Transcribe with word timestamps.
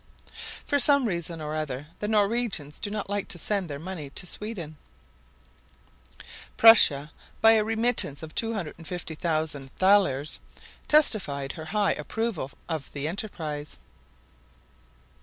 For 0.65 0.79
some 0.79 1.05
reason 1.07 1.41
or 1.41 1.55
other 1.55 1.85
the 1.99 2.07
Norwegians 2.07 2.79
do 2.79 2.89
not 2.89 3.07
like 3.07 3.27
to 3.27 3.37
send 3.37 3.69
their 3.69 3.77
money 3.77 4.09
to 4.09 4.25
Sweden. 4.25 4.77
Prussia, 6.57 7.11
by 7.39 7.51
a 7.51 7.63
remittance 7.63 8.23
of 8.23 8.33
250,000 8.33 9.71
thalers, 9.77 10.39
testified 10.87 11.51
her 11.53 11.65
high 11.65 11.93
approval 11.93 12.49
of 12.67 12.91
the 12.93 13.07
enterprise. 13.07 13.77